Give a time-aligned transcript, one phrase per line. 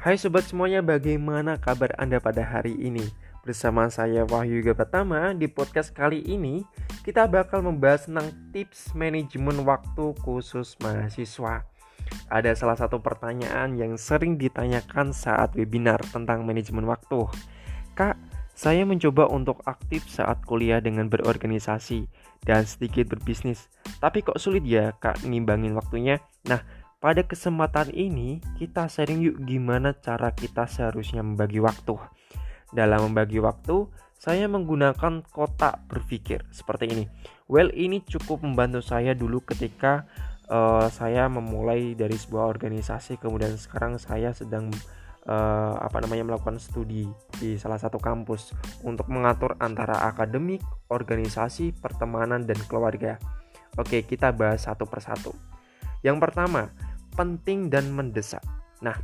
[0.00, 3.04] Hai sobat semuanya, bagaimana kabar Anda pada hari ini?
[3.44, 6.64] Bersama saya Wahyu Yoga Pertama, di podcast kali ini
[7.04, 11.68] kita bakal membahas tentang tips manajemen waktu khusus mahasiswa.
[12.32, 17.28] Ada salah satu pertanyaan yang sering ditanyakan saat webinar tentang manajemen waktu.
[17.92, 18.16] Kak,
[18.56, 22.08] saya mencoba untuk aktif saat kuliah dengan berorganisasi
[22.48, 23.68] dan sedikit berbisnis.
[24.00, 26.24] Tapi kok sulit ya kak ngimbangin waktunya?
[26.48, 26.64] Nah,
[27.00, 31.96] pada kesempatan ini, kita sharing yuk gimana cara kita seharusnya membagi waktu.
[32.76, 33.88] Dalam membagi waktu,
[34.20, 37.04] saya menggunakan kotak berpikir seperti ini.
[37.48, 40.04] Well, ini cukup membantu saya dulu ketika
[40.52, 44.68] uh, saya memulai dari sebuah organisasi, kemudian sekarang saya sedang
[45.24, 47.08] uh, apa namanya melakukan studi
[47.40, 48.52] di salah satu kampus
[48.84, 50.60] untuk mengatur antara akademik,
[50.92, 53.16] organisasi, pertemanan, dan keluarga.
[53.80, 55.32] Oke, kita bahas satu persatu.
[56.04, 56.72] Yang pertama,
[57.14, 58.42] penting dan mendesak.
[58.80, 58.96] Nah,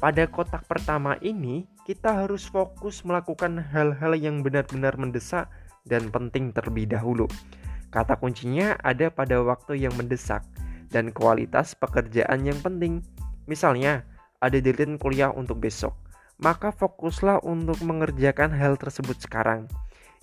[0.00, 5.50] pada kotak pertama ini kita harus fokus melakukan hal-hal yang benar-benar mendesak
[5.84, 7.28] dan penting terlebih dahulu.
[7.90, 10.46] Kata kuncinya ada pada waktu yang mendesak
[10.94, 13.02] dan kualitas pekerjaan yang penting.
[13.50, 14.06] Misalnya,
[14.38, 15.92] ada deadline kuliah untuk besok,
[16.40, 19.66] maka fokuslah untuk mengerjakan hal tersebut sekarang.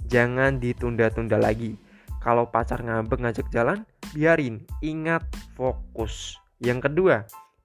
[0.07, 1.77] Jangan ditunda-tunda lagi.
[2.23, 4.65] Kalau pacar ngambek ngajak jalan, biarin.
[4.81, 6.39] Ingat fokus.
[6.57, 7.15] Yang kedua,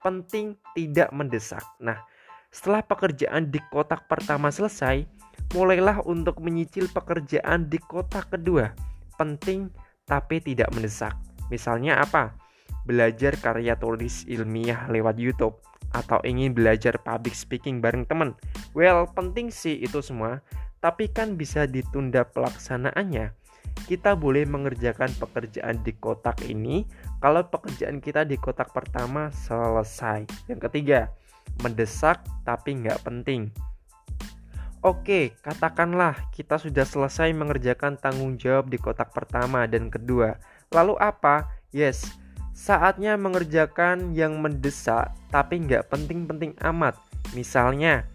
[0.05, 1.65] penting tidak mendesak.
[1.81, 1.97] Nah,
[2.53, 5.09] setelah pekerjaan di kotak pertama selesai,
[5.57, 8.77] mulailah untuk menyicil pekerjaan di kotak kedua.
[9.17, 9.73] Penting
[10.05, 11.17] tapi tidak mendesak.
[11.49, 12.37] Misalnya apa?
[12.85, 15.57] Belajar karya tulis ilmiah lewat YouTube
[15.93, 18.37] atau ingin belajar public speaking bareng teman.
[18.77, 20.41] Well, penting sih itu semua,
[20.83, 23.42] tapi kan bisa ditunda pelaksanaannya
[23.87, 26.87] kita boleh mengerjakan pekerjaan di kotak ini
[27.19, 30.27] kalau pekerjaan kita di kotak pertama selesai.
[30.47, 31.01] Yang ketiga,
[31.61, 33.51] mendesak tapi nggak penting.
[34.83, 40.43] Oke, katakanlah kita sudah selesai mengerjakan tanggung jawab di kotak pertama dan kedua.
[40.75, 41.47] Lalu apa?
[41.71, 42.03] Yes,
[42.51, 46.99] saatnya mengerjakan yang mendesak tapi nggak penting-penting amat.
[47.31, 48.11] Misalnya,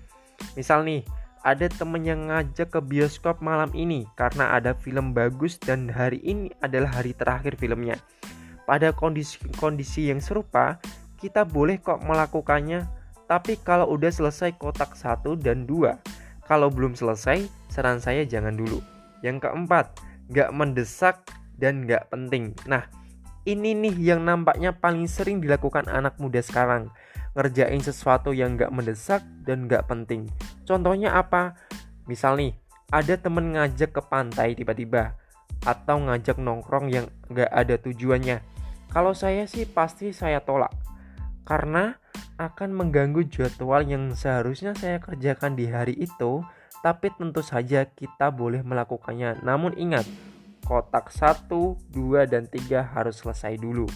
[0.60, 1.08] misal nih,
[1.44, 6.54] ada temen yang ngajak ke bioskop malam ini karena ada film bagus dan hari ini
[6.62, 7.98] adalah hari terakhir filmnya.
[8.68, 10.82] Pada kondisi-kondisi yang serupa,
[11.18, 12.84] kita boleh kok melakukannya,
[13.26, 16.00] tapi kalau udah selesai kotak satu dan dua.
[16.48, 18.80] Kalau belum selesai, saran saya jangan dulu.
[19.20, 20.00] Yang keempat,
[20.32, 21.24] gak mendesak
[21.60, 22.56] dan gak penting.
[22.68, 22.88] Nah,
[23.48, 26.92] ini nih yang nampaknya paling sering dilakukan anak muda sekarang
[27.38, 30.28] ngerjain sesuatu yang gak mendesak dan gak penting.
[30.68, 31.56] Contohnya apa?
[32.04, 32.54] Misal nih,
[32.92, 35.16] ada temen ngajak ke pantai tiba-tiba
[35.64, 38.44] atau ngajak nongkrong yang gak ada tujuannya.
[38.92, 40.72] Kalau saya sih pasti saya tolak
[41.48, 41.96] karena
[42.38, 46.44] akan mengganggu jadwal yang seharusnya saya kerjakan di hari itu,
[46.86, 49.42] tapi tentu saja kita boleh melakukannya.
[49.42, 50.06] Namun ingat,
[50.68, 53.90] kotak 1, 2, dan 3 harus selesai dulu.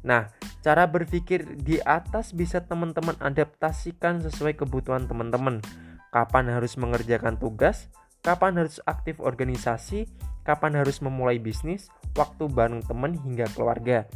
[0.00, 0.32] Nah,
[0.64, 5.60] cara berpikir di atas bisa teman-teman adaptasikan sesuai kebutuhan teman-teman.
[6.10, 7.92] Kapan harus mengerjakan tugas,
[8.24, 10.08] kapan harus aktif organisasi,
[10.42, 14.08] kapan harus memulai bisnis, waktu bareng teman hingga keluarga.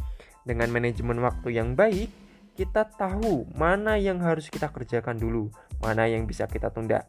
[0.45, 2.09] Dengan manajemen waktu yang baik,
[2.55, 5.51] kita tahu mana yang harus kita kerjakan dulu,
[5.83, 7.07] mana yang bisa kita tunda,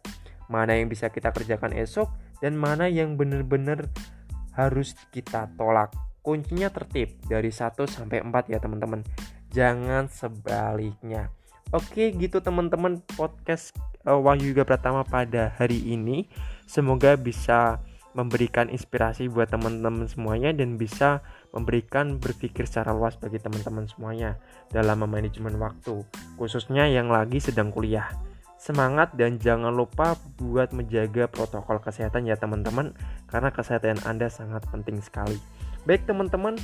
[0.51, 2.11] mana yang bisa kita kerjakan esok,
[2.41, 3.89] dan mana yang benar-benar
[4.57, 5.93] harus kita tolak
[6.27, 9.07] kuncinya tertib dari 1 sampai 4 ya teman-teman.
[9.55, 11.31] Jangan sebaliknya.
[11.71, 13.71] Oke, gitu teman-teman podcast
[14.03, 16.27] uh, Wahyu juga Pratama pada hari ini.
[16.67, 17.79] Semoga bisa
[18.17, 21.21] memberikan inspirasi buat teman-teman semuanya dan bisa
[21.53, 24.41] memberikan berpikir secara luas bagi teman-teman semuanya
[24.73, 26.01] dalam memanajemen waktu,
[26.41, 28.09] khususnya yang lagi sedang kuliah.
[28.57, 32.97] Semangat dan jangan lupa buat menjaga protokol kesehatan ya teman-teman
[33.29, 35.37] karena kesehatan Anda sangat penting sekali.
[35.87, 36.59] Baik teman-teman,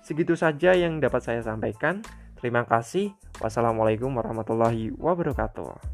[0.00, 2.00] segitu saja yang dapat saya sampaikan.
[2.40, 3.12] Terima kasih.
[3.36, 5.91] Wassalamualaikum warahmatullahi wabarakatuh.